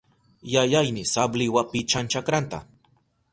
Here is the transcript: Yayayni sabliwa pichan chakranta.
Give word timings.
Yayayni 0.53 1.03
sabliwa 1.11 1.63
pichan 1.71 2.05
chakranta. 2.11 2.59